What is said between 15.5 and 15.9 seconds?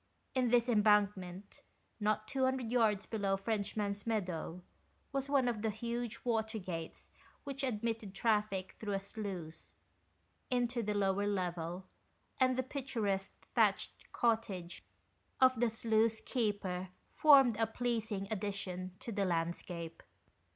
the